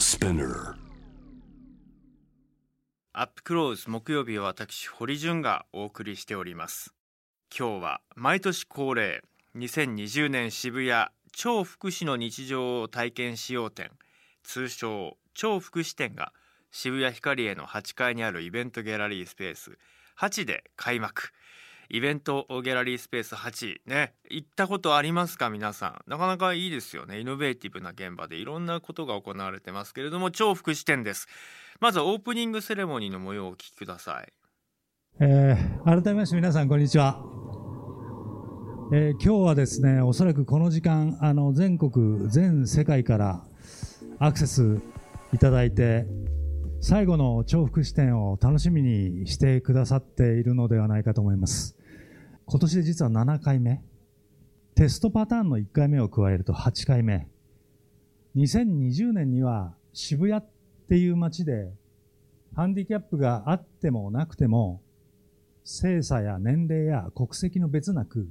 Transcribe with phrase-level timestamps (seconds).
[0.00, 0.76] Spinner.
[3.12, 6.94] アップクローズ木曜日は私堀潤がお送りしております。
[7.54, 9.22] 今日は毎年恒例
[9.56, 13.90] 2020年渋谷超福祉の日常を体験しよう展
[14.42, 16.32] 通称超福祉展が
[16.70, 19.76] 渋谷ヒカリエの8階にあるイベントギャラリースペース
[20.18, 21.30] 8で開幕。
[21.92, 26.10] イベントギャラリースペース8ね行ったことありますか皆さん。
[26.10, 27.18] なかなかいいですよね。
[27.18, 31.26] イノベーティブな現場でいろんなことが行われてますけれども超福祉展です。
[31.80, 34.32] まずはオープニングセレモニーの模様をお聞きください。
[35.18, 37.20] えー改めまして皆さんこんにちは、
[38.92, 43.44] えー今日はですねおそらくこの時間あの全国全世界から
[44.20, 44.80] アクセス
[45.32, 46.06] いただいて
[46.80, 51.79] 最後の重複視点を楽しみにしてくださっているのではないかと思います。
[52.50, 53.80] 今年で実は7回目
[54.74, 57.28] テストパターンの1回目を加えると8回目
[58.34, 60.44] 2020年には渋谷っ
[60.88, 61.72] ていう街で
[62.56, 64.82] ハンディキャップがあってもなくても
[65.62, 68.28] 性差や年齢や国籍の別なく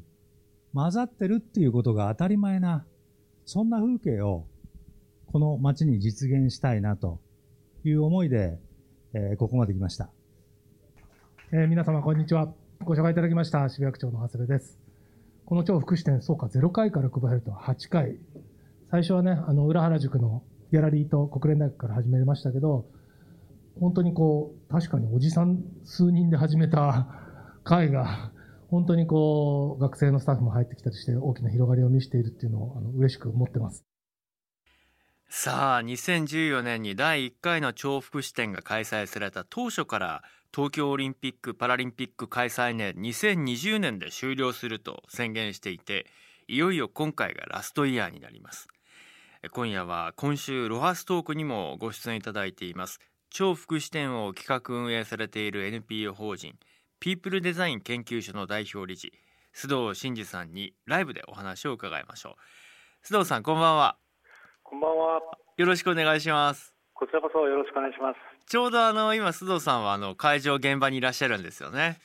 [0.73, 2.85] 混ざってるっていうことが当たり前な
[3.45, 4.45] そんな風景を
[5.31, 7.21] この街に実現したいなと
[7.85, 8.59] いう思いで、
[9.13, 10.09] えーここまで来ました。
[11.53, 12.51] えー皆様、こんにちは。
[12.81, 14.79] ご紹介いただきました渋谷区長の長谷部です。
[15.45, 18.17] この超福祉展、そうか、0回から配ると8回。
[18.89, 22.85] 最初はね、あの、裏原宿のギャラリーと国連大学から始めましたけど、
[23.79, 27.07] 本当にこう、確かにおじさん数人で始めた
[27.63, 28.31] 会が、
[28.69, 33.83] 本当にこう、学生のスタッフも入ってきたりして、大きな広がりを見せているっていうのを、あの、嬉しく思ってます。
[35.31, 46.07] さあ2014年に第1回の超福祉展が開催された当初から東京オリンピック・パラリンピック開催年2020年で終了すると宣言していて
[46.47, 48.67] いよいよ今回がラストイヤーになります。
[49.51, 52.99] 今夜は今週ロハストークにもご出演いただいています。
[53.29, 56.55] 超福祉展を企画運営されている NPO 法人
[56.99, 59.13] ピープルデザイン研究所の代表理事
[59.55, 62.37] 須藤真二さんにライブでお話を伺いましょ
[63.03, 63.05] う。
[63.05, 63.97] 須藤さんこんばんは。
[64.63, 65.21] こんばんは。
[65.57, 68.19] よろしくお願いしますこちらこそよろしくお願いします。
[68.45, 71.97] ちょうどあの今須藤さんはあの会場現場にいらっしゃるんですよね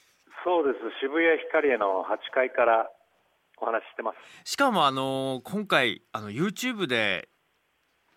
[0.45, 0.79] そうです。
[1.01, 2.89] 渋谷ヒカリエの8階から
[3.61, 4.13] お話ししてま
[4.45, 4.51] す。
[4.53, 7.29] しかもあの今回あの YouTube で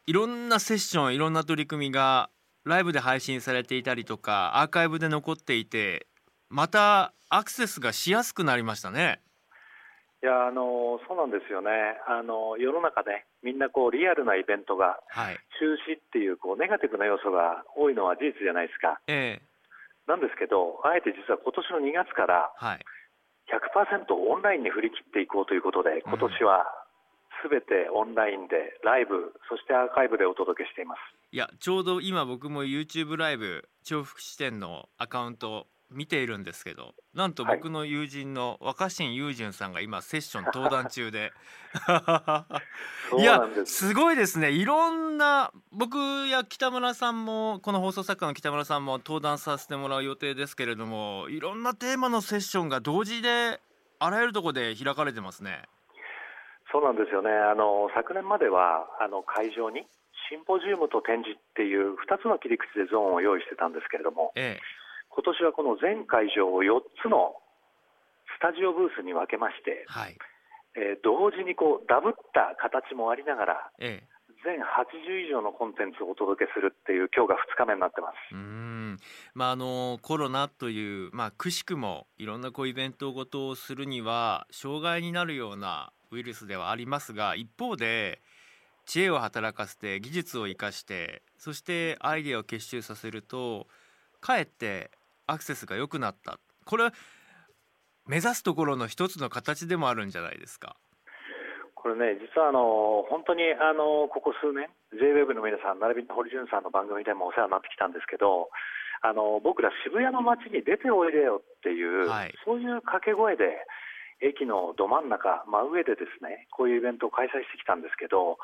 [0.06, 2.30] いろんなセッションいろんな取り組みが
[2.64, 6.06] ライブで配信されていたりとかアーカイブで残っていて
[6.50, 9.20] またアクセスがしやすくなりましたね
[10.24, 11.70] いや、あの、そうなんですよね。
[12.08, 19.00] あの、世の中ね、みんなこう、リアルなイベントがはい中止っていう、こう、ネガティブな要素が多いのは事実じゃないですか。
[19.08, 19.48] ええ
[20.08, 22.80] なんですけど、あえて実は今年の2月からはい
[23.52, 26.66] 100%オンラインに振り切っていこうということで、今年は
[27.50, 31.00] 全てオンラインで、ライブ、そしてアーカイブでお届けしています。
[31.32, 41.31] いやちょうど今僕も YouTube ライブ調布支店のアカウント見ているんですけどなんと僕の友人の若新雄純さんが今セッション登壇中で
[43.18, 43.88] いやす。
[43.90, 53.62] すごいですねいろんな僕や北村さんもこの放送作家の北村さんも登壇させてもらう予定ですけれどもいろんなテーマのセッションが同時で
[54.00, 55.64] あらゆるところで開かれてますね。
[56.72, 57.31] そうなんですよね。
[57.31, 59.88] あの昨年まではあの会場に
[60.30, 64.59] シンポジウムと展示っていう2つの切り口でゾーンを用意してたんですけれども、え
[65.18, 67.42] 今年はこの全会場を4つの
[68.38, 70.18] スタジオブースに分けましてえ、はい。
[70.78, 74.18] えー同時にこうダブった形もありながらええ。
[74.46, 78.14] 全80以上のコンテンツをお届けするっていう今日が2日目になってます。
[78.32, 78.98] うーん。
[79.34, 88.22] まああのコロナというまあくしくもいろんなこうイベントごとをするには障害になるようなウイルスではありますが一方で
[88.86, 93.68] 知恵を働かせて技術を生かしてそしてアイデアを結集させると
[94.22, 94.92] かえって
[95.28, 96.90] アクセスが良くなったこれ
[98.08, 100.76] 目指すところの一つの形でもあるんじゃないですか？
[101.76, 108.50] これね、実はあの本当にあのここ数年、JWEB の皆さん、並びに堀潤さんの番組でもお世話になってきたんですけど、
[109.04, 113.68] あの僕ら渋谷の街に出ておいでよっていう、はいそういう掛け声で、
[114.19, 118.40] 駅のど真ん中、真上でですねこういうイベントを開催してきたんですけど、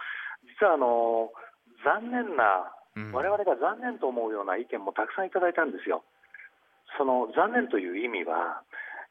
[0.59, 1.31] 実はあの
[1.83, 6.03] 残念な、うん我々が残念と思うような意見もたくさんいただいたんですよ。
[6.97, 8.61] その残念という意味は、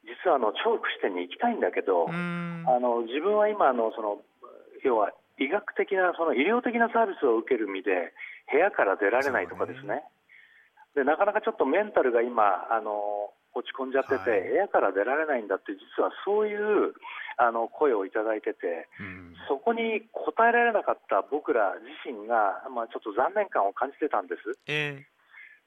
[0.05, 4.19] 実はあの超福祉店に行きたいんだけど、あの自分は今あのその
[4.85, 8.13] 要は医学的なその医療的なサービスを受ける身で
[8.51, 10.03] 部屋から出られないとかですね。
[10.95, 14.49] でなかなかちょっとメンタルが今あの落ち込んじゃってて、はい。
[14.49, 16.95] 部屋から出られないんだって、実はそういう
[17.37, 19.35] あの声をいただいてて、うん。
[19.49, 24.57] そこに応えられなかった僕ら自身が、まあ、ちょっと残念感を感じてたんです。
[24.67, 25.05] え。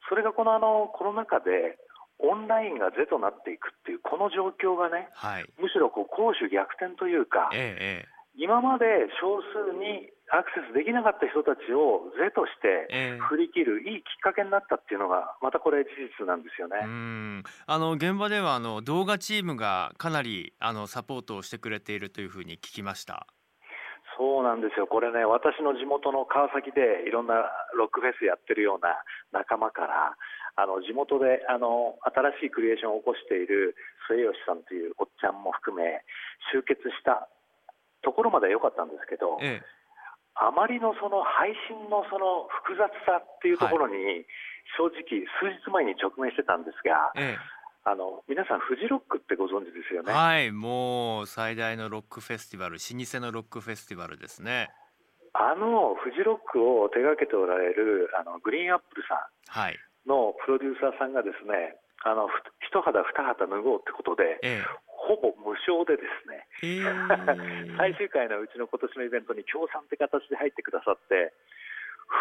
[0.10, 1.78] それがこのあのコロナ禍で、
[2.20, 5.46] オンラインが是となっていくっていう、この状況がね、はい。
[5.60, 13.18] むしろこう攻守逆転というか、ええ今まで少数にアクセスできなかった人たちを是としてええ。
[13.30, 15.90] 振り切るいいきっかけになったっていうのが、またこれ、事
[16.20, 16.78] 実なんですよね。
[16.84, 17.44] うん。
[17.66, 23.28] あの現場ではあの動画チームがかなりあのサポートをしてくれているというふうに聞きました。
[24.18, 27.36] そうなんですよ、これね、私の地元の川崎でいろんな
[27.76, 28.96] ロックフェスやってるような
[29.32, 30.16] 仲間から、
[30.56, 32.00] あの地元であの
[32.40, 33.76] 新しいクリエーションを起こしている
[34.08, 36.04] 末吉さんというおっちゃんも含め、
[36.52, 37.28] 集結した
[38.02, 39.62] ところまでは良かったんですけど、え
[40.36, 44.28] あまりのその配信のその複雑さっていうところに、
[44.76, 47.56] 正直、数日前に直面してたんですが、ええ。
[47.88, 50.12] あの皆さん、フジロックってご存知ですよね。
[50.12, 54.72] えはいもう最大のロックフェスティバル老舗のロックフェスティバルですね。
[55.34, 59.78] あのフジロックを手掛けておられるあのグリーンアップルさはい
[60.46, 61.76] プロデューサーさんがですね、
[62.06, 62.38] あのふ
[62.70, 71.34] 一肌二肌脱ごうってことで、えほぼ無償でですね、えええ最終回のうちの今年のイベントに協賛って形で入ってくださって、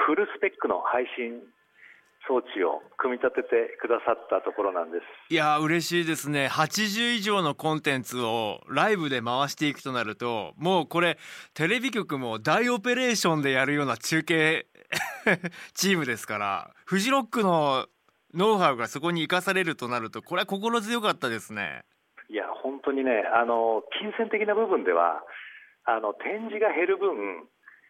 [0.08, 1.44] フルスペックの配信
[2.26, 5.04] 装置を組み立ててくださったところなんです。
[5.32, 6.48] いや嬉しいですね。
[6.50, 11.18] 80以上のコンテンツをライブで回していくとなるともうこれ
[11.52, 14.66] テレビ局も大オペレーションでやるような中継
[15.74, 17.86] チームですからフジロックの
[18.34, 21.84] ノウハウがそこに生かされるとなるとこれは心強かったですね。
[22.28, 25.22] いや、本当にね、あの金銭的な部分では、
[25.84, 27.46] あの展示が減る分、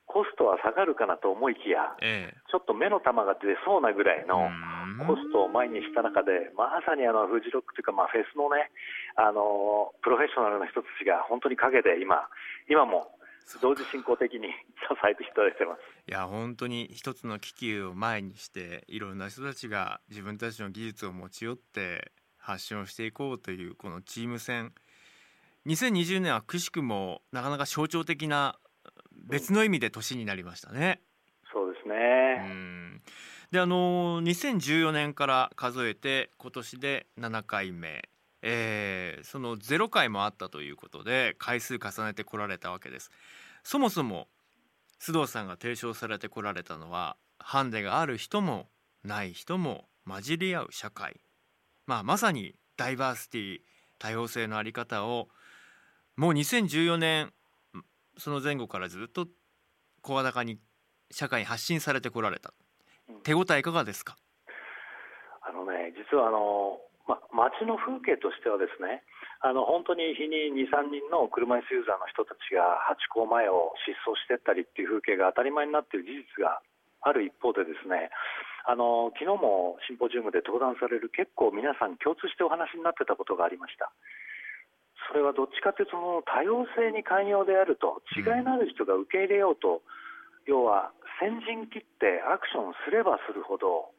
[0.07, 8.71] コストは下がるかなと思いきや、ええちょっと目の玉が出そうなぐらいのうんコストを前にした中で、まさにあのフジロックというか、まあ、フェスのね、
[9.17, 12.29] あのプロフェッショナルな人たちが本当に陰で今、
[12.69, 13.11] 今も
[13.61, 14.53] 同時進行的に 支
[15.09, 15.81] えていただいてます。
[16.07, 24.75] いや本当に一つの危機を前にしていろんな人たちが自分たちの技術を持ち寄って発信をしていこうというこのチーム戦
[25.67, 28.59] 2020年はくしくもなかなか象徴的な
[29.13, 31.01] 別の意味で年になりましたね。
[31.53, 32.37] そうですうね。
[32.53, 33.03] ん
[33.51, 38.09] であの2014年から数えて今年で7回目、
[38.47, 43.11] えーその0回もあったということで回数重ねてこられたわけです。
[43.63, 44.29] そもそも
[45.01, 48.69] 須藤さんが提唱されてこられたのはハンデがある人も
[49.03, 51.21] ない人も混じり合う社会、
[51.87, 53.59] まあ、まさにダイバーシティ
[53.99, 55.29] 多様性のあり方を
[56.17, 57.33] もう2014年
[58.19, 59.27] その前後からずっと
[60.03, 60.59] 声高に
[61.11, 62.53] 社会に発信されてこられた。
[63.23, 64.17] 手応えいかがですか？
[65.43, 69.05] あのね、実はあの、ま、街の風景としてはですね、
[69.45, 76.65] あの本当に日に2、3人の車椅子ユーザーの人たちがハチ公前を疾走していったりっていう風景が当たり前になっている事実が
[77.05, 78.09] ある一方でですね、
[78.65, 83.93] あの昨日もシンポジウムで登壇される結構皆さん共通してお話になってたことがありました。
[85.05, 89.85] それはどっちかというとその多様性に寛容であると違いのある人が受け入れようと、
[90.49, 93.93] 要は先陣切ってアクションすればするほど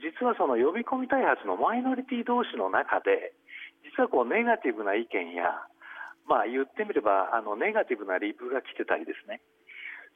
[0.00, 3.34] 実はその呼び込み開発のマイノリティ同士の中で
[3.84, 5.66] 実はこうネガティブな意見や、
[6.26, 9.42] まあ、言ってみればあのネガティブなリプが来てたりですね。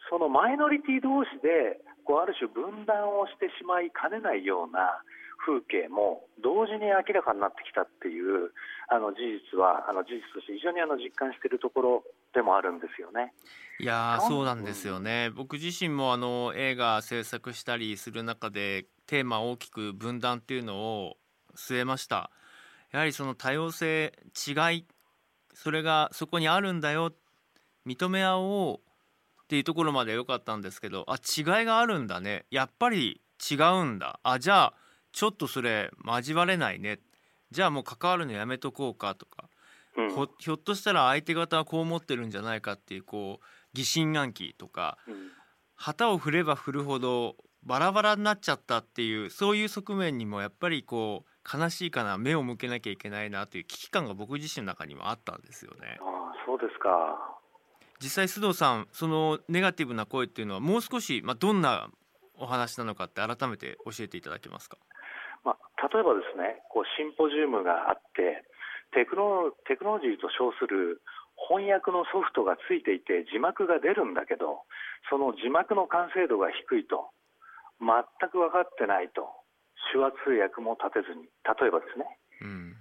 [0.09, 5.03] そのマイノリティ同士でこうある種分断をしてしまいかねないような
[5.45, 8.53] 風景も同時に明らかになってきたっていう
[8.89, 9.19] あの事
[9.53, 12.05] 実はあの事実として非常にあの実感しているところ
[12.35, 13.35] でもあるんですよね。
[13.81, 14.31] いやーそう。
[14.31, 15.31] そうなんですよね。
[15.35, 21.17] 僕自身もあの映画制作したりする中でテーマを大きく分断っていうのを
[21.57, 22.31] 据えました。
[22.93, 24.13] やはりその多様性
[24.47, 24.87] 違い
[25.55, 27.13] それがそこにあるんだよ
[27.87, 28.79] 認め合おう
[29.43, 32.47] っていうところまで良かったんですけどあ違いがあるんだね。
[32.51, 33.21] やっぱり
[33.51, 34.21] 違うんだ。
[34.23, 34.75] あじゃあ
[35.13, 37.01] ちょっとそれ交われないね。
[37.51, 39.49] じゃあもう関わるのやめとこうかとか。
[39.97, 40.15] うん。
[40.15, 44.99] ほひょっとしたら相手方はこう思ってるんじゃないかっていうこう疑心暗鬼とか。
[45.07, 45.31] うん。
[45.77, 47.37] 旗を振れば振るほど
[47.67, 55.99] バラバラになっちゃったっていうそういう側面にもやっぱりこう悲しいかな目を向けなきゃいけないなという危機感が僕自身の中にもあったんですよね。
[56.01, 57.19] ああそうですか
[58.01, 61.89] 実際須藤さんそのネガティブな声っていうのはもう少し、まあ、どんな
[62.39, 64.79] お話なのかって改めて教えていただけますか？
[65.45, 68.45] まあ、例えばですね、こうシンポジウムがあって
[68.93, 71.01] テクノ、テクノロジーと称する
[71.51, 74.63] 翻訳のソフトがついていて字幕が出るんだけど、
[75.11, 77.11] その字幕の完成度が低いと、
[77.81, 79.29] 全く分かってないと、
[79.93, 82.07] 手話通訳も立てずに、例えばですね、
[82.43, 82.77] うん。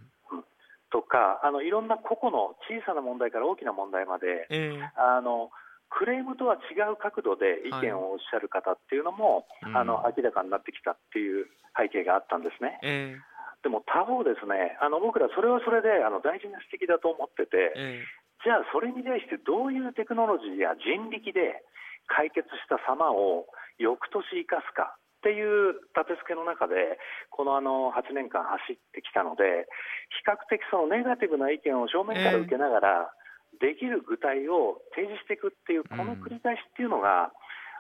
[0.92, 5.52] とかあのいろんな個々の小さな問題から大きな問題まで、えーあの
[5.88, 9.78] クレームとは違う角度で意見をおっしゃる方っていうのも、うん。
[9.78, 11.46] あの明らかになってきたっていう
[11.78, 12.80] 背景があったんですね。
[12.82, 13.16] え
[13.64, 18.04] でも他方ですね、あの僕らそれはそれであの大事な指摘だと思ってて、え。
[18.44, 21.66] じゃあそれに対してどういうテクノロジーや人力で
[22.06, 27.01] 解決した様を翌年生かすかっていう立て付けの中で
[27.34, 29.65] このあの8年間走ってきたので
[30.13, 33.12] 比較的そのネガティブな意見を正面から受けながら、
[33.60, 37.32] できる具体を提示していくっていうこの繰り返しっていうのが、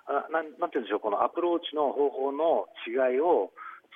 [0.07, 3.51] あなんなんていうんでしょうこのアプローチの方法の違いを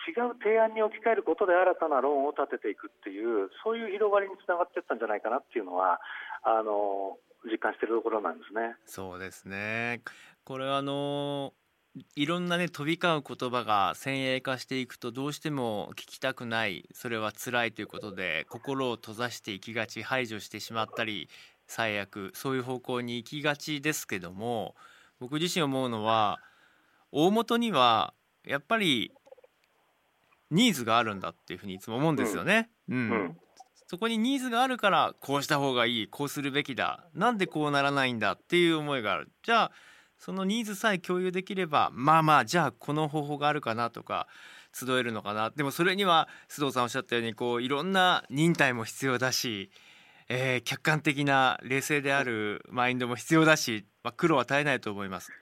[0.09, 6.01] 違う提案に置き換えることで新たな論を立てていくっていうそういう広がりにつながっていったんじゃないかなっていうのは
[6.43, 8.75] あの実感しているところなんですね。
[8.85, 10.01] そうですね
[10.43, 11.53] これはあの
[12.15, 21.29] いろんなね飛び交う言葉が先鋭化していくとどうしても聞きたくないそれは辛いということで心を閉ざしていきがち排除してしまったり
[21.67, 24.75] 最悪そういう方向に行きがちですけども
[25.19, 26.39] 僕自身思うのは
[27.11, 28.13] 大元には
[28.45, 29.11] やっぱり
[30.51, 32.69] ニーズがあるんだっていうふうにいつも思うんですよね。
[32.89, 32.97] うん。
[32.97, 33.37] うん。
[33.87, 37.05] そこにニーズがあるからこうした方がいいこうするべきだ。
[37.13, 39.31] なんでこうならないんだっていう思いがある。
[39.43, 39.71] じゃあ
[40.19, 44.27] そのニーズさえ共有できればまあまあじゃあこの方法があるかなとか
[44.73, 49.71] 集えるのかなでもそれには須藤さんおっしゃったようにこういろんな忍耐も必要だし、
[50.27, 55.38] えー客観的な冷静であるマインドも必要だし、まあ、苦労は絶えないと思います。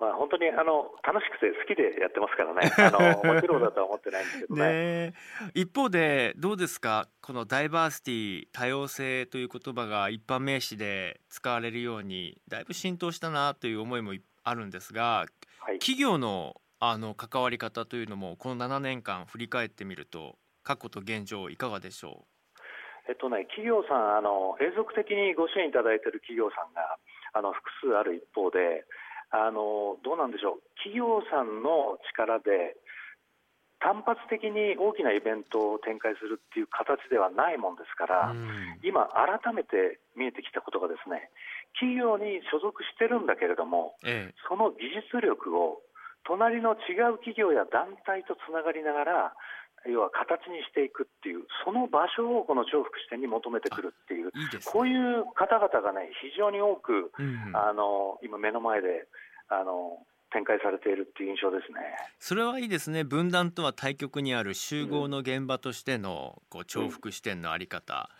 [0.00, 2.90] まあ、本当にあの楽しくて好きでやってますからね、 あ
[3.22, 5.12] のもちろんだとは思ってないんですけどね。
[5.54, 7.06] 一方でどうですか？
[7.20, 15.26] このダイバーシティ多様性という言葉が一般名詞で使われるようにだいぶ浸透したなという思いもいあるんですが
[15.60, 15.78] はい。
[15.78, 22.24] 企業のあの関わり方というのもこの7年間振り返ってみると過去と現状いかがでしょ
[23.08, 26.96] えっとね、企業さんあの、永続的にご支援いただいている企業さんが
[27.32, 28.86] あの複数ある一方で
[29.30, 32.76] あの、どうなんでしょう、企業さんの力で
[33.80, 38.34] 単発的に大きなイベントを展開するっていう形ではないもんですから、
[38.84, 41.30] 今、改めて見えてきたことがですね
[41.80, 45.80] 企業に所属してるんだけれども、えその技術力を
[46.24, 49.32] 隣の違う企業や団体とつながりながら、
[49.86, 54.32] 要は形にしていくっていう、その場所をこの重複支店に求めてくるっていう、ね。
[54.64, 59.08] こういう方々がね、非常に多く、うんあの今、目の前で
[59.48, 59.98] あの
[60.32, 61.80] 展開されているっていう印象ですね。
[62.18, 63.04] それはいいですね。
[63.04, 68.10] 分断とは対極にある集合の現場としてのこう重複視点のあり方、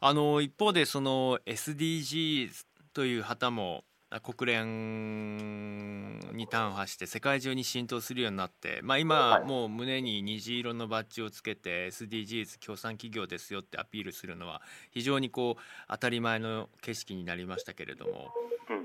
[0.00, 9.44] あの一方でその SDGs という旗もあ国連に端破して世界中に浸透するようになって、まあ、今はい。
[9.44, 18.32] もう胸に虹色のバッジをつけて SDGs 協賛企業ですよってアピールするのは非常にこう当たり前の景色になりましたけれども。
[18.68, 18.76] うん。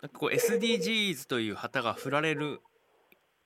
[0.00, 2.60] なんかこう SDGs という旗が振られる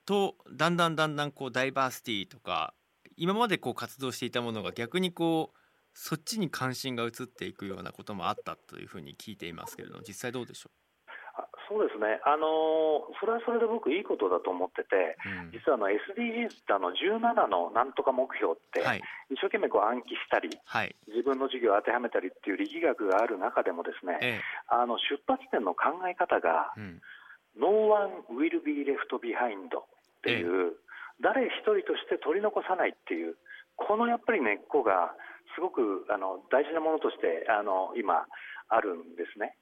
[0.05, 2.73] とだんだんだんだんこうダイバーシティとか
[3.17, 5.57] 今までこう活動していたものが逆にこう
[5.93, 10.86] そっちに関心が移っていくようなこともあったというふうに聞いていますけれども実際どうでしょあ
[11.67, 15.51] そうですね、あのそれはそれで僕、いいことだと思ってて、う、うん。
[15.51, 19.03] 実はあの SDGs ってあの17のなんとか目標って、はい。
[19.27, 20.95] 一生懸命こう暗記したり、はい。
[21.11, 27.01] 自分の授業を当てはめたりっていう力学がある中でもですね、えあの出発点の考え方が、えうん、
[27.59, 29.83] No one will be left behind っ
[30.23, 30.79] ていう、
[31.19, 33.35] 誰一人として取り残さないっていう、
[33.75, 35.11] このやっぱり根っこが、
[35.55, 38.25] すごくあの大事なものとしてあの今、
[38.69, 39.55] あるんですね。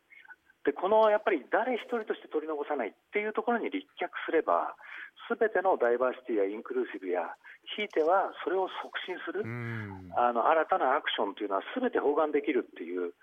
[0.65, 4.73] でこのやっぱり誰一人として取り残さないっていうところに立脚すれば、
[5.29, 7.37] すべてのダイバーシティやインクルーシブや、
[7.77, 10.09] ひいてはそれを促進する、うん。
[10.17, 13.13] あの新たなアクションというのはすべて包含できるっていう、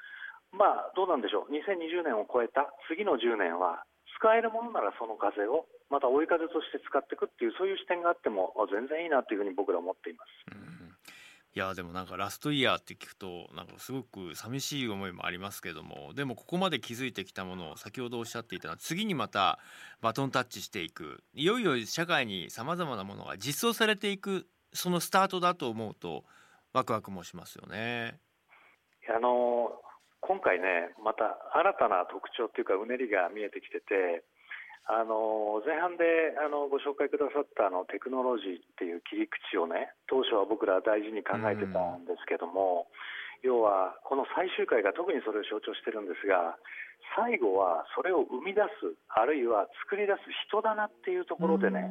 [0.54, 3.82] まあ、どうなんでしょう、2020年を超えた次の10年は、
[4.18, 10.62] 使えるものならその風を、また追い風として使っていくっていう、そういう視点があっても、あ全然いいなというふうに僕らは思っています。
[11.54, 19.58] いやでもなんかラストイヤーって聞くとなんかすごく寂しい思いもありますけどもでもここまで築いてきたものを先ほどおっしゃっていたのは次にまた
[20.00, 26.24] バトンタッチしていくいよいよ社会にさまざまなものが実装されていくそのスタートだと思うと
[26.72, 28.18] ワクワクもしますよね。
[29.14, 29.72] あの
[30.22, 34.22] 今回ね、また新たな特徴っていうか、うねりが見えてきてて、
[34.90, 42.90] あの前半であのご紹介くださったあのテクノロジーっていう切り口をね、当初は僕ら大事に考えてたんですけども、
[43.42, 46.58] 要はこの最終回が特にそれを象徴してるんですが、
[47.14, 51.90] 最後はそれを生み出す、あるいは作り出す人だなっていうところでね、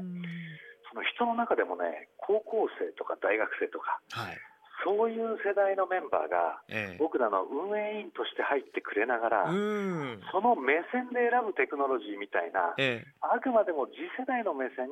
[0.92, 4.38] その人の中でもね、高校生とか大学生とか、はい、
[4.84, 6.98] そういう世代のメンバーが、ええ。
[6.98, 10.22] 僕らの運営委員として入ってくれながら、うん。
[10.32, 13.14] その目線で選ぶテクノロジーみたいな、ええ。
[13.22, 14.90] あくまでも次世代の目線、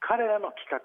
[0.00, 0.80] 彼らの企画、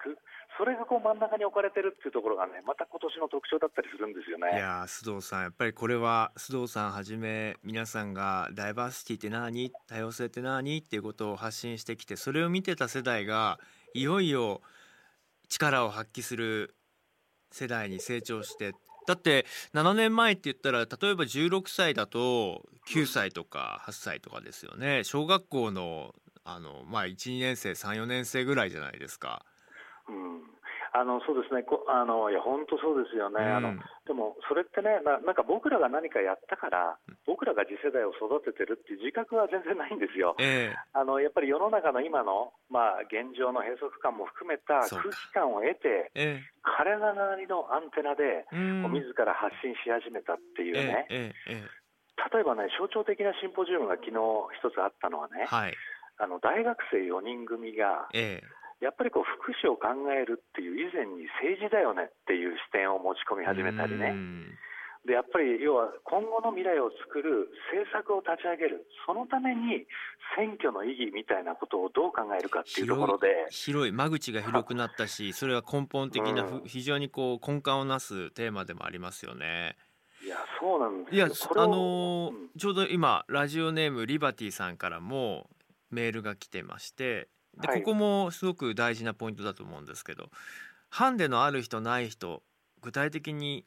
[0.57, 4.51] それがこう真ん中に置かれてるっていうところがね、また今年の特徴だったりするんですよね。
[4.53, 9.71] いやー須藤さんやっぱりこれは須藤さんはじめ皆さんがダイバーシティって何？
[9.87, 10.77] 多様性って何？
[10.77, 13.59] っていうことを発信してきてそれを見てた世代が
[13.93, 14.61] いよいよ
[15.47, 16.75] 力を発揮する
[17.51, 18.73] 世代に成長して。
[19.07, 25.03] だって7年前って言ったら例えば16歳だと9歳とか8歳とかですよね。
[25.03, 29.43] 小学校のあのまあ12年生34年生ぐらいじゃないですか。
[30.07, 30.41] うん。
[30.93, 40.35] あのそうですね、こあのいや本当そうですよね、あのうんでもそれってねな、なんか僕らが何かやったから、僕らが次世代を育ててるっていう自覚は全然ないんですよ。
[40.39, 46.51] えあのやっぱり世の中の今の、まあ、現状の閉塞感も含めた空気感を得て、ええ。
[46.61, 48.91] 彼らなりのアンテナで、えうん。
[48.91, 51.81] 自ら発信し始めたっていうね、えええええ
[52.33, 54.19] 例えばね、象徴的なシンポジウムが昨日
[54.59, 55.77] 一つあったのはね、えはい。
[56.19, 64.57] あの大学生4人組が、ええやっぱりこう福祉を考えるっていう以前に政治だよねっていう視点を持ち込み始めたりうね、ん。
[65.05, 69.85] でやっぱり要は今後の未来を作る政策を立ち上げる、そのために
[70.35, 76.63] 選挙の意義みたいなことをどう考えるかっていうところで、広い間口が広くなったしそれは根本的なふ、うん。
[76.65, 79.75] 非常にこう根幹をなすテーマでもありますよね。
[80.23, 82.49] いや、そうなんですいやあのーうん。
[82.57, 85.49] ちょうど今ラジオネームリバティさんからも
[85.89, 87.27] メールが来てまして
[87.59, 90.29] で、はいここもすごく大事なポイントだと思うんですけど
[90.89, 92.43] ハンデのある人ない人
[92.81, 93.65] 具体的に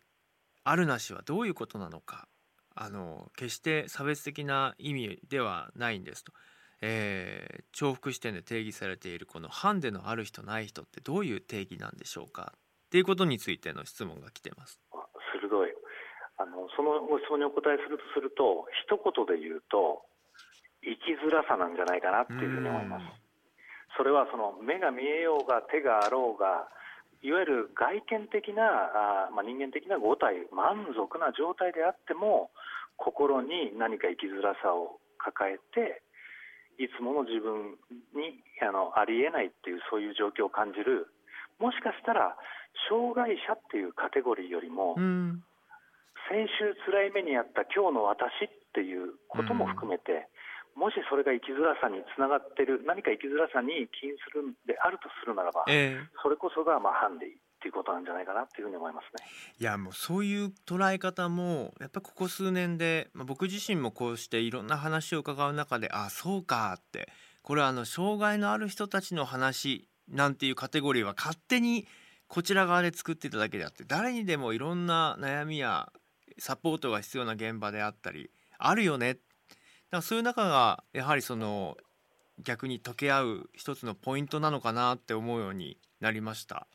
[0.64, 2.28] あるなしはどういうことなのか
[2.74, 6.32] あの決して差別的な意味ではないんですと、
[6.80, 14.80] えー重複視点で定義されているこのハンデのある人ない人ってどういう定義なんでしょうかっていうことについての質問が来てます。
[14.92, 14.96] あ
[15.34, 15.74] 鋭い
[16.36, 20.02] あの、そのご質問にお答えするとすると、一言で言うと、
[20.82, 23.23] 生きづらさなんじゃないかなっていうふうに思います。
[23.96, 26.68] それはその目が見えようが手があろうが、
[27.22, 28.62] いわゆる外見的な、
[29.26, 32.50] あーまあ、人間的な五体、満足な状態であっても、
[32.96, 36.02] 心に何か生きづらさを抱えて、
[36.76, 37.78] いつもの自分
[38.14, 41.08] にあのありえないっていう、そういう状況を感じる、
[41.58, 42.36] もしかしたら、
[42.90, 45.42] 障害者っていうカテゴリーよりも、うん。
[46.28, 50.28] 先週辛い目にあった今日の私っていうことも含めて、
[50.76, 57.32] もしそれが生きづらさにつながってる、何か生きづらさに起因するんであるとするならば、ええそれこそがまあハンディっ
[57.64, 59.26] ていうことなんじゃないかなっていうふうに思いますね。
[59.58, 67.08] いやもうそういう捉え方もやっぱここ数年で、まあ、僕自身もこうしていろんな話を伺う中であそうかって
[67.42, 71.86] これはあの障害のある人たちの話なんていうカテゴリーは勝手に
[72.28, 75.90] こちら側で作っていただけであって誰にでもいろんな悩みや
[76.38, 79.20] サポートが必要な現場であったりあるよねだ
[79.94, 81.76] からそういう中がやはりその
[82.42, 86.66] 逆に溶け合う一つのポイントなのかなって思うようになりました。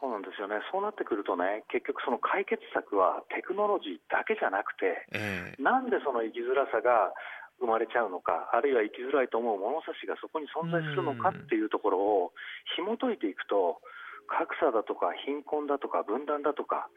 [0.00, 0.64] そうなんですよね。
[0.72, 7.12] そうなってくるとね、結局その解決策はテクノロジーだけじゃなくて、ええなんでその生きづらさが
[7.60, 12.32] 生まれちゃうのか、あるいは生きづらいと思う物差しがそこに存在するのかっていうところを
[12.80, 13.84] 紐解いていくと、
[14.32, 16.88] 格差だとか貧困だとか分断だとか、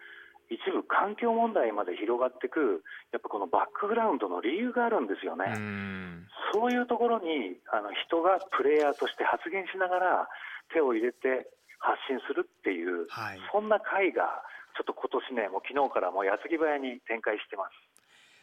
[0.53, 5.53] 一部環境問題まで広がっていく、やっぱこのバックグラウンドの理由があるんですよね。
[5.55, 10.29] うんそういうところにあの人がプレイヤーとして発言しながら
[10.71, 14.43] 手を入れて発信するっていう、はいそんな会が
[14.77, 17.65] ちょっと今年ね、もう昨日からもう矢継ぎ早に展開してま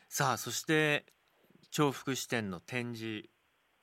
[0.09, 0.15] す。
[0.15, 1.07] さあそして
[1.71, 3.29] 重複視点の展示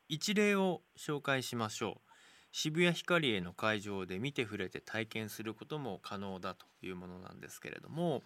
[0.09, 2.06] 一例を紹介しましょう
[2.51, 8.23] 渋谷ヒカリエの会場で見て触れて体験することも可能だというものなんですけれども、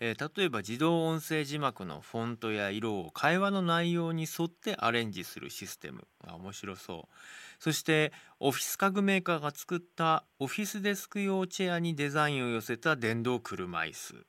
[0.00, 7.14] えー例えば自動音声字幕のフォントや色を会話の内容に沿ってアレンジするシステムあ面白そう。
[7.58, 14.26] そしてオフィス家具メーカーが作ったオフィスデスク用チェアにデザインを寄せた電動車椅子。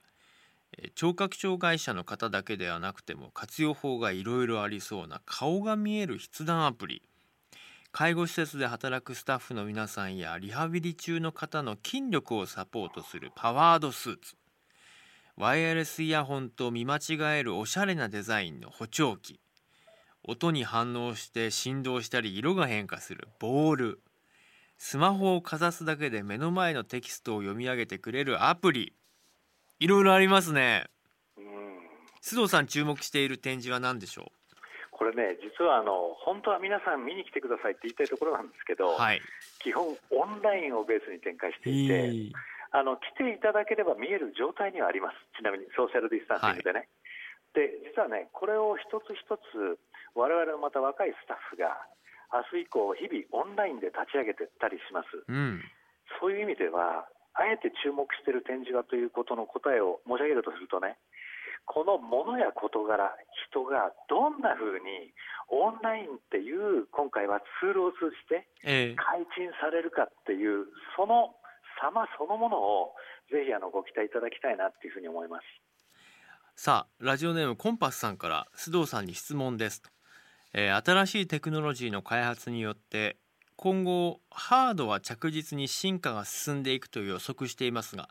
[0.95, 7.01] 聴覚障害者の方だけではなくても活用法がいろいろありそうな顔が見える筆談アプリ。
[7.93, 14.35] 介護施設で働くスタッフの皆さんやリハビリ中の方の筋力をサポートするパワードスーツ。
[15.35, 19.41] ワイヤレスイヤホンと見間違えるおしゃれなデザインの補聴器。
[20.23, 23.99] 音に反応して振動したり色が変化するボール。
[24.77, 28.93] スマホをかざすだけで目の前のテキストを読み上げてくれるアプリ。
[29.79, 30.85] いろいろありますね。
[31.37, 31.45] うん。
[32.23, 34.31] 須藤さん注目している展示は何でしょ
[35.01, 39.21] これね、実はあの本当は皆さん見に来てくださいって言いたいところなんですけど、うはい。
[39.57, 42.29] 基本オンラインをベースに展開していて、
[42.69, 46.85] あの来ていただければ見える状態にはあります、ちなみにソーシャルディスタンシングでね。
[47.57, 49.81] で実はね、これを一つ一つ、
[50.13, 51.81] 我々のまた若いスタッフが、
[52.53, 55.09] 明日以降、日々オンラインで立ち上げてたりします。
[55.17, 55.65] うん。
[56.21, 61.01] そういう意味では、あえて注目している展示はということの答えを申し上げるとするとね、
[61.65, 63.15] このものや事柄、
[63.49, 65.13] 人がどんなふうに
[65.49, 70.65] オンラインっていう今回はツールを通じてええ開陳されるかっていう、
[70.97, 71.35] その
[71.81, 72.93] 様そのものを
[73.31, 75.43] ぜひあのご期待いただきたいなっていうふうに思います。
[76.55, 79.89] さあラジオネームコンパスさんから須藤さんに質問ですと、
[80.53, 83.17] えー新しいテクノロジーの開発によって
[83.55, 88.09] 今後ハードは着実に進化が進んでいくと予測していますが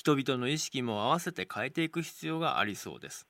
[0.00, 3.26] 人々の意識も合わせて変えていく必要がありそうです。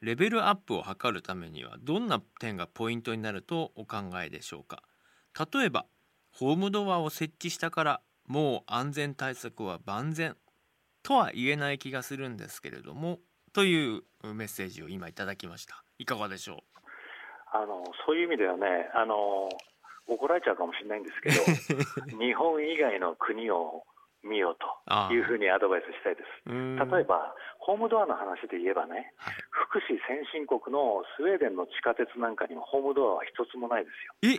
[0.00, 4.84] レベルアップを図るためにはどんな点がポイントになるとお考えでしょうか？
[5.52, 5.84] 例えば
[6.30, 10.36] ホームドアを設置したからもう安全対策は万全
[11.02, 13.18] とは言えない気がするんですけれども
[13.52, 15.82] というメッセージを今いただきました。
[15.98, 16.62] いかがでしょ
[17.52, 19.48] あのそういう意味ではねあの、
[20.06, 23.82] 怒られちゃうかもしれないんですけど、 日本以外の国を
[24.26, 26.50] 見ようというふうにアドバイスしたいです。
[26.50, 29.34] 例えば、ホームドアの話で言えばね、はい。
[29.50, 33.90] 福祉先進国のスウェーデンの地下鉄なんかにもホームドアは一つもないで
[34.22, 34.36] すよ。
[34.36, 34.38] え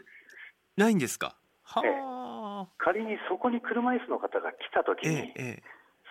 [0.80, 1.36] ないんですか？
[1.63, 5.63] はあ、仮にそこに車椅子の方が来た時えに、えええ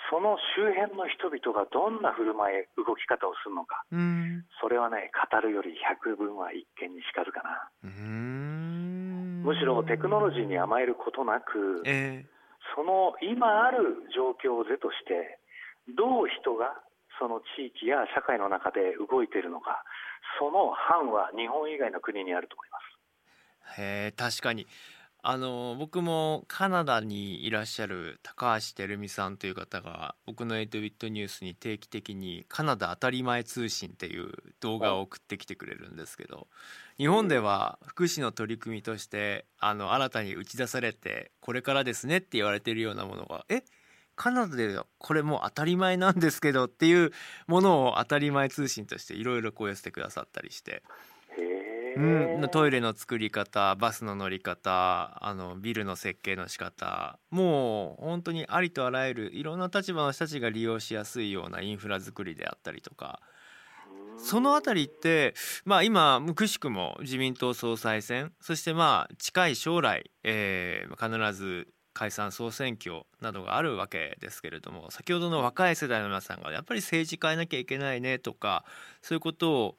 [0.08, 3.82] その周辺の人々がどんな振る舞い、動き方をするのか、
[4.60, 7.90] それはね、語るより百分は一見にしかずかな。
[9.42, 12.35] むしろテクノロジーに甘えることなく、ええ
[12.74, 15.38] その今ある状況を是として、
[15.96, 16.82] どう人が
[17.18, 19.84] その地域や社会の中で動いているのか、
[20.38, 22.78] その範は日本以外の国にあると思いま
[23.76, 23.80] す。
[23.80, 24.66] へ確かに
[25.28, 36.46] あの僕もカナダにいらっしゃる高橋照美さんという方が僕の8ビットニュースに定期的にカナダ当たり前通信っていう動画を送ってきてくれるんですけど
[36.96, 43.64] 日本では福祉の取り組みとしてあの新たに打ち出されてこれからですねって言われてるようなものがえ
[44.14, 47.10] カナダではこれもう当たり前なんですけどっていう
[47.48, 50.82] ものを当たり前通信としていろいろこう寄せてくださったりしてへ
[51.96, 63.20] うん、トイレの作り方バスの乗り方あのビルの設計の仕方もう本当にありとあらゆるいろんな立場の人たちが利用しやすいようなインフラ作りであったりとか。
[64.18, 65.34] そのあたりって
[65.66, 78.66] まあ今くしくも自民党総裁選そしてまあ近い将来、えー必ず解散総選挙などがあるわけですけれども先ほどの若い世代の皆さんがやっぱり政治変えなきゃいけないねとか
[79.00, 79.76] そういうことを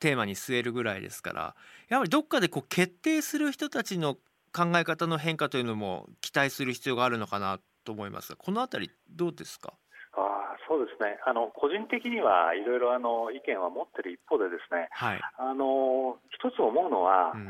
[0.00, 1.54] テーマに据えるぐらいですから
[1.88, 4.14] やはりどっかでこう決定する人たちの
[4.52, 9.74] 考え方の変化というのも期待する必要があるのかなと思いますがこのあたりどうですか？
[10.12, 11.18] ああそうですね。
[11.24, 17.48] あの個人的にはいろいろあの意見は持ってる一方でですねはい、あの一つ思うのは、うん。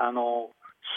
[0.00, 0.50] あの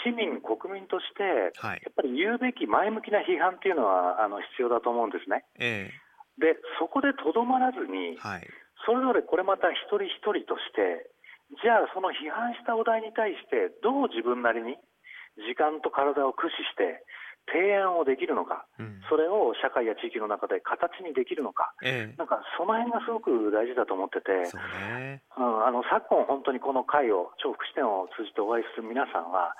[0.06, 1.82] 市民、国民としてはい。
[1.84, 5.44] やっぱり言うべき前向きな批判っていうのはあの必要だと思うんですね。
[5.58, 5.90] え
[6.38, 8.48] でそこでとどまらずにえはい
[8.84, 11.10] それぞれこれまた一人一人として
[11.62, 14.78] じゃあその批判したお題に対してどう自分なりに
[15.36, 17.04] 時間と体を駆使して
[17.50, 19.02] 提案をできるのかうん。
[19.10, 22.16] それを社会や地域の中で形にできるのかええ。
[22.16, 25.22] なんかその辺がすごく大事だと思ってて、ね。
[25.36, 29.54] うん、あの昨今、本当にこの会を、超福祉展を通じてお会いする皆さんは、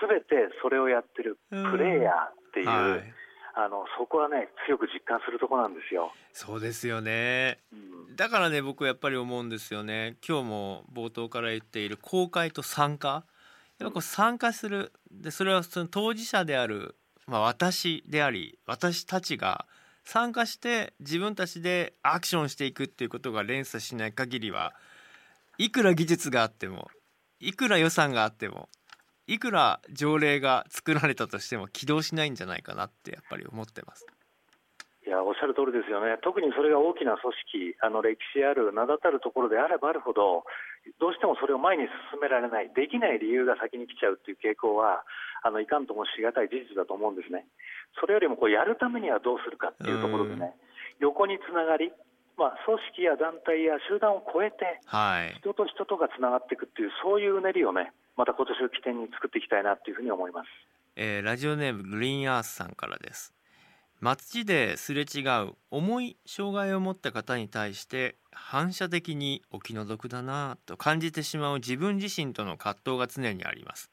[0.00, 6.12] すべてそれをやってるプレイヤーっていう、はいあのそこはね、強く実感するところなんですよ。
[6.32, 7.58] そうですよね。
[7.72, 7.76] う
[8.12, 8.16] ん。
[8.16, 10.16] だからね僕やっぱり思うんですよね。
[10.26, 13.24] 今日も冒頭から言っている公開と参加。
[13.78, 14.92] やっぱこう参加する。
[15.10, 19.66] でそれはその当事者である、まあ、私であり私たちが
[20.04, 24.74] 参加して自分たちでアクションしていくっていうことが連鎖しない限りは
[25.58, 26.88] いくら技術があっても
[27.40, 28.68] いくら予算があっても
[29.28, 34.06] いくら条例が作られたとしても起動しないんじゃないかなってやっぱり思ってます。
[35.06, 37.32] いやおっしゃる通りですよね、特にそれが大きな組
[37.72, 40.44] 織、あの歴史ある名だたるところであればあるほど、
[41.00, 45.04] どうしてもそれを前に進められない、できない理由が先に来ちゃうっていう傾向は、
[45.42, 47.46] あのいかんともしがたい事実だと思うんですね。
[48.00, 50.52] それよりもこうやるためにはどうするかっていうところでね、
[51.00, 51.92] 横につながり、
[52.38, 55.34] まあ、組織や団体や集団を超えて、はい。
[55.42, 60.48] 人と人とがつながっていくっていう、そういううねりをね、また今年を起点に作っていきたいなっていうふうに思います。
[60.94, 63.34] えーラジオネームグリーンアースさんからです。
[64.00, 73.90] 街ですれ違う重い障害を持った方に対して反射的にお気の毒だなぁと感じてしまう自分自身との葛藤が常にあります。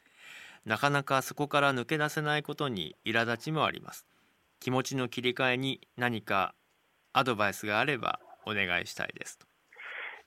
[0.65, 4.05] なかなかそこから抜け出せないことに苛立ちもあります。
[4.59, 6.53] 気持ちの切り替えに何か
[7.13, 9.45] アドバイスがあればお願いしたいですと。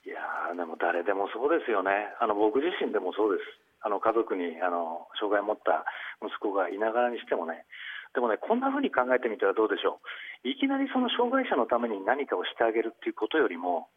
[0.07, 0.21] いや
[0.57, 2.15] でも誰でもそうですよね。
[2.21, 3.47] あの僕自身でもそうです。
[3.81, 5.85] あの家族にあの障害を持った
[6.25, 7.67] 息子がいながらにしてもね。
[8.15, 10.01] でもねこんな風に考えてみたらどうでしょ
[10.45, 10.49] う。
[10.49, 13.89] いきなりその障害者のために何かをしてあげるっていうことよりも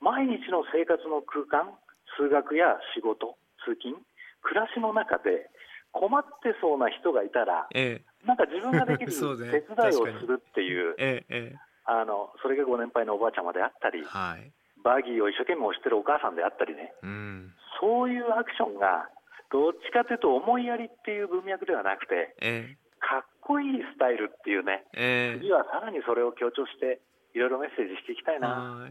[0.00, 1.76] 毎日の生活の空間
[2.16, 4.00] 通学や仕事通勤
[4.42, 5.48] 暮らしの中で
[5.92, 14.52] 困ってそうな人がいたら、ええ、 なんか自分ができる手伝いをするっていう、ええええあのそれがご年配のおばあちゃまであったり、はい。
[14.82, 17.52] バギーを一生懸命押してるお母さんであったりね、うん。
[17.82, 19.10] そういうアクションが、
[19.50, 25.38] どっちかというと思いやりっていう文脈ではなくて、えかっこいいスタイルっていうね、えええ。
[25.40, 27.00] 次はさらにそれを強調して、
[27.34, 28.88] いろいろメッセージしていきたいな。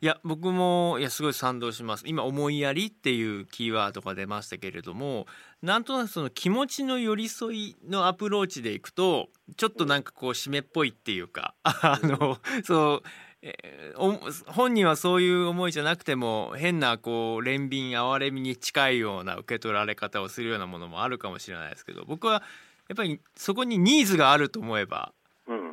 [0.00, 5.26] いや僕もいやすごい賛同します今思いやりっていうキーワードが出ましたけれども
[5.62, 13.08] なんとなくその気持ちの寄り添いのアプローチでいくとちょっとなんかこう締めっぽいっていうかあのそう
[13.42, 14.18] えーお
[14.52, 22.42] 本人はそういう思いじゃなくても変なこう憐憫哀れみに近いような受け取られ方をするようなものもあるかもしれないですけど僕は
[22.88, 25.12] やっぱりそこにニーズがあると思えば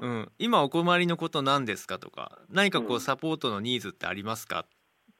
[0.01, 0.09] うん。
[0.09, 2.39] うん、今お困りのこと何ですかとか。
[2.49, 2.99] 何かこううん。
[2.99, 4.65] サポートのニーズってありますか、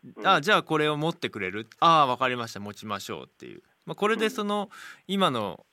[0.04, 0.28] うん。
[0.28, 1.68] あじゃあこれを持ってくれる？
[1.80, 2.60] ああ分かりました。
[2.60, 4.70] 持ちましょうっていう、まあ、これでその
[5.08, 5.66] 今の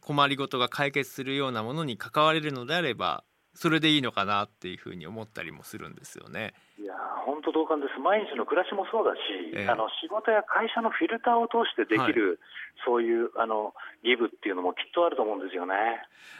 [0.00, 6.54] 困りごとが解決するようなものに関われるのであればそれでいいのかなっていうふうに思ったりもするんですよね。
[6.78, 9.18] いやー本当同感です、毎日の暮らしもそうだし、
[9.54, 9.68] ええ。
[9.68, 12.40] あの仕事や会社のフィルターを通してできる、
[12.86, 15.74] そういうあのギブっていうのもきっとあると思うんですよね。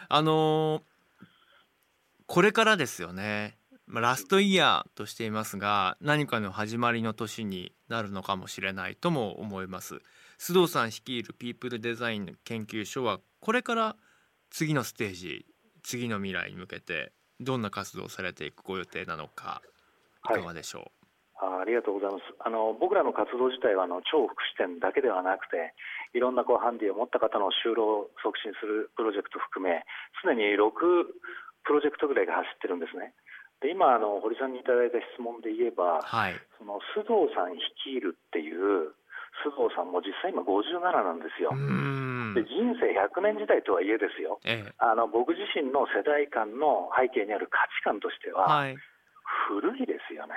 [0.09, 0.83] あのー
[2.33, 3.57] これからですよね、
[3.89, 9.97] まあ、ラストイヤーとしていますが何かの始まりの年になるのかもしれないとも思います。
[10.39, 13.97] 須藤さん率いるピープルデザイン研究所はこれから
[14.49, 15.45] 次のステージ
[15.83, 19.61] 次の未来に向けてどんな活動をされていくご予定なのか
[20.31, 20.35] い。
[20.35, 20.93] かがでしょ
[21.43, 22.23] あありがとうございます。
[22.39, 25.75] あの僕らの活動自体はあの超福祉店だけではなくて、
[26.15, 29.83] いろんなこうハンディを持った方の就労を促進するプロジェクト含め、
[30.23, 30.71] 常に6
[31.65, 33.15] プロジェクトぐらいが走ってるんですね。
[33.61, 36.35] で今あの堀さんにいただいた質問で言えばう、はい。
[36.57, 38.97] その須藤さん率いるっていう
[39.45, 41.53] 須藤さんも実際今57なんですよ。
[42.33, 44.41] で人生100年時代とはいえですよ。
[44.45, 44.73] ええ。
[44.79, 48.77] あの僕自身の世代間の背景にある価値観としてははい。
[49.49, 50.35] 古いですよね。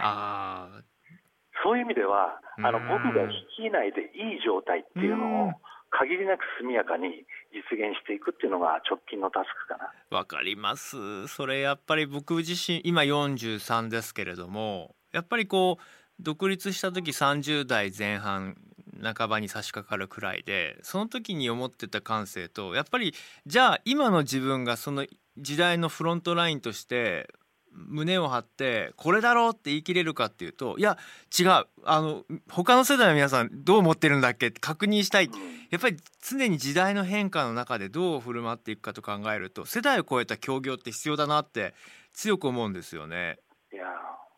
[1.63, 2.87] そういう意味では、あのうん。
[2.87, 5.49] 僕が率いないでいい状態っていうのうん。
[5.49, 5.53] を
[5.91, 10.17] 限りなく速やかに実現していくっていうのが直近のタスクかな。
[10.17, 15.83] わかりますそれやっぱり僕自身今43ですけれどもやっぱりこう
[16.19, 18.57] 独立した時30代前半
[19.01, 23.13] 半ばに差し掛かるくらいでその時に思ってた感性とやっぱり
[23.45, 25.05] じゃあ今の自分がその
[25.37, 27.29] 時代のフロントラインとして
[27.75, 30.97] 胸を張ってこれだろうって言い切れるかっていうといや
[31.37, 31.47] 違う。
[31.47, 31.67] あ
[32.01, 34.47] の他の世代の皆さんどう思ってるんだっけ？
[34.47, 35.29] って確認したい。
[35.69, 41.73] やっぱり常に時代の変化の中でどう振る舞っていくかと考えると世代を超えた協業って必要だなって
[42.13, 43.39] 強く思うんですよね。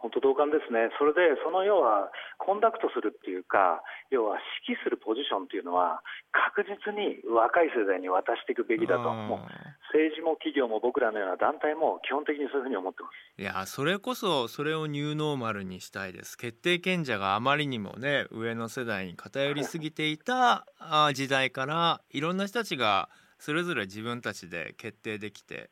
[0.06, 9.28] 本当同感ですね、それでその要はコンダクトするっていうか、要は指揮するポジションっていうのは、確実に若い世代に渡していくべきだと、うん。
[9.28, 9.50] もう
[9.90, 13.42] 政治も企業も僕らのような団体も基本的にそういうふうに思ってます。
[13.42, 16.38] いやそれこそそれをニューノーマルにしたいです。
[16.38, 25.70] 決定権者があまりにもね上の世代に偏りすぎていたあ時代からいろんな人たちがそれぞれ自分たちで決定できて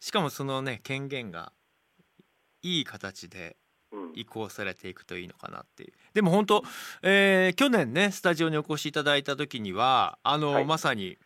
[0.00, 1.52] しかもそのね権限が
[2.62, 3.61] いい形でうん
[4.14, 5.92] 移行されていくといいのかなっていう。
[6.14, 6.62] でも本当、
[7.02, 10.64] えー去年ねスタジオにお越しいただいた時にはあの、はい。
[10.64, 11.18] まさに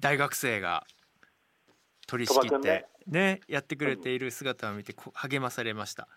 [0.00, 0.86] 大学生が
[2.06, 3.40] 取り仕切って君ね。
[3.48, 6.08] やってくれている姿を見てこ励まされました。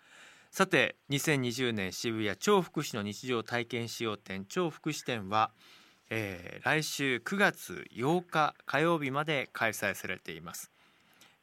[0.52, 5.52] さて2020年渋谷超福祉の日常体験使用展超福祉展は、
[6.10, 10.72] えー来週9月8日火曜日まで開催されています。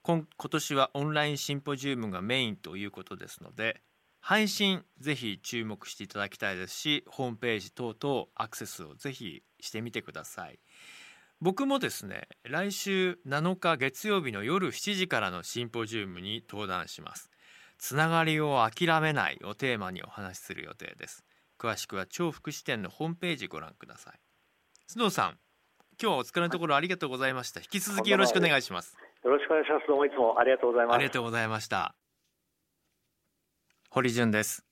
[0.03, 3.83] 今今年はオンラインシンポジウムがメインということですので
[4.21, 10.59] 配信ぜひ注目していただきたいですしホームページ等々アクセスをぜひしてみてください。
[11.41, 17.31] 僕もですね来週7日月曜日の夜7時からのシンポジウムに登壇します。
[17.79, 21.25] つながりを諦めないをテーマにお話しする予定です。
[21.59, 24.21] 詳しくは超福祉店のホームページご覧ください。
[24.91, 25.39] 須藤さん
[26.01, 27.61] 今日はお疲れのところありがとうございました。
[27.61, 28.97] 引き続きよろしくお願いします。
[29.25, 29.87] よろしくお願いします。
[29.87, 30.95] どうもいつもありがとうございます。
[30.95, 31.95] ありがとうございました
[33.99, 34.65] 堀潤です。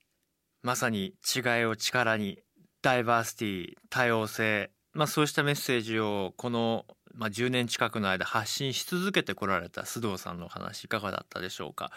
[0.62, 2.39] まさに違いを力に
[2.81, 11.91] ダイバーシティ多様性まあそうしたメッセージをこのまあ、10年近くの間発信し続けてこられた須藤さんのお話いかがだったでしょうか。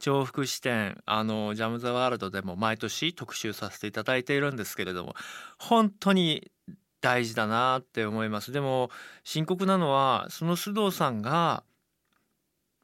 [0.00, 5.14] 重複視点あのジャム・ザ・ワールドでも毎年特集させていただいているんですけれども
[5.60, 6.50] 本当に
[7.00, 8.50] 大事だなって思います。
[8.50, 8.90] でも
[9.22, 11.66] 深刻なのはその須藤さんがやっ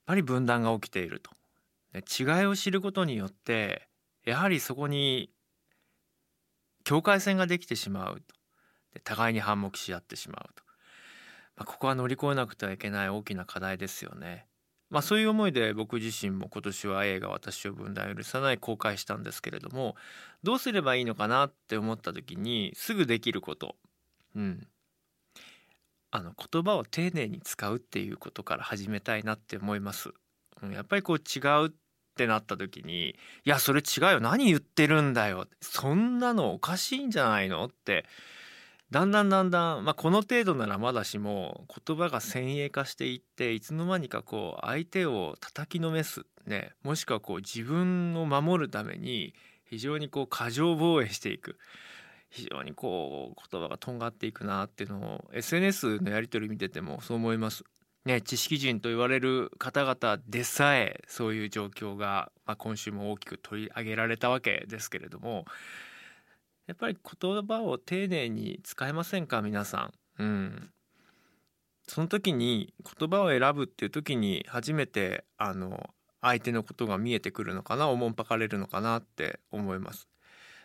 [0.06, 1.32] ぱり分断が起きていると。
[1.94, 3.88] 違いを知ることによって
[4.24, 5.30] やはりそこに
[6.84, 8.34] 境界線ができてしまうと
[9.04, 10.64] 互いに反目し合ってしまうと、
[11.56, 14.46] まあ、ここは乗り越えなくてはいけない大きな課題ですよね。
[14.90, 19.94] まあ、そういう思いで僕自身も今年は映画「私を分断許さない」公開したんですけれども
[20.42, 23.76] どうすればいいのかなって思った時にすぐできること
[24.34, 24.66] うん
[26.10, 30.12] あの言葉を丁寧に使うっていうことから始めたいなって思います。
[30.72, 31.72] やっぱりこう違う
[32.20, 34.20] ってなった時に「いやそれ違うよ。
[34.20, 37.64] 何言ってるんだよ」そんなのおかしいんじゃないの？
[37.64, 38.04] って。
[38.90, 49.32] だんだんだんだん、まあ、この程度ならまだしも言葉が先鋭化していっていつの間にかこう相手を叩きのめす、ね、もしくはこう自分を守るために
[49.64, 51.56] 非常にこう過剰防衛していく。
[52.30, 57.64] 非常にこう言葉がとんがっていくなっていうのを SNS のやり取り見ててもそう思います。
[58.06, 65.44] ね、知識人と言われる方々でさえそういう状況が、まあ、今週も大きく取り上げられたわけですけれども
[66.66, 70.22] やっぱり言葉を丁寧に使えませんか皆さん。
[70.22, 70.70] うん、
[71.88, 80.08] その時に言葉を選ぶっていう時に初めてあの相手のことが見えてくるのかなおもんぱかれるのかなって思います。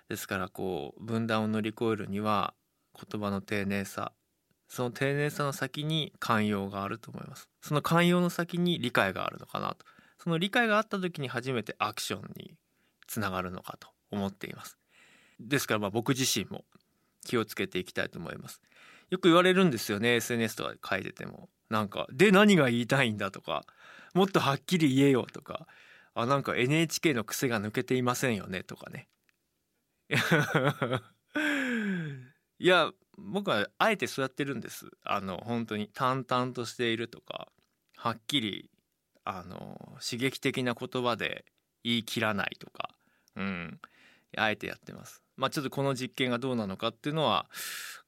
[0.07, 2.53] ですからこう分断を乗り越えるには
[2.93, 4.11] 言葉の丁寧さ
[4.75, 7.47] その丁寧さの先に寛容があると思います。
[7.61, 9.85] その寛容の先に理解があるのかなと。
[10.21, 12.55] その理解があった時に初めてアクションに
[13.07, 14.77] つながるのかと思っています。
[15.39, 16.65] ですからまあ僕自身も
[17.25, 18.61] 気をつけていきたいと思います。
[19.11, 21.47] よく言われるんですよね SNS とかで書いてても。
[21.69, 23.63] なんかで何が言いたいんだとか。
[24.13, 25.67] もっとはっきり言えよとか。
[26.15, 29.07] あなんか NHK の癖が抜けていませんよねとかね。
[32.59, 34.87] いや僕はあえてそうやってるんです。
[35.03, 37.49] あの本当に淡々としているとか
[37.95, 38.69] はっきり
[39.23, 41.45] あの刺激的な言葉で
[41.83, 42.89] 言い切らないとか
[43.35, 43.79] うん。
[44.37, 45.21] あえてやってます。
[45.37, 47.47] まあちょっとこの実験がどうなのかっていうのは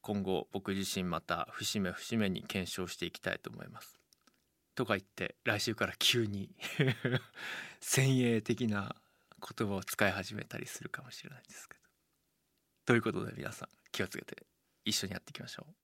[0.02, 4.00] 今後僕自身また節目節目に検証していきたいと思います。
[4.76, 6.50] とか言って来週から急に
[7.82, 8.96] 先鋭的な
[9.58, 11.82] 言葉を使い始めたりするかもしれないですけど。
[12.86, 14.46] ということで皆さん気をつけて。
[14.88, 15.78] 一緒にやっていきましょう。